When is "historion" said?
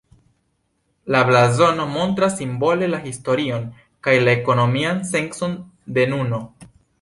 3.11-3.67